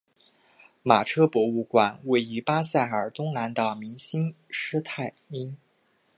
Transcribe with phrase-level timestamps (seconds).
[0.81, 5.55] 马车博物馆位于巴塞尔东南的明兴施泰因。